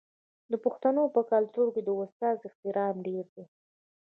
[0.51, 3.45] د پښتنو په کلتور کې د استاد احترام ډیر دی.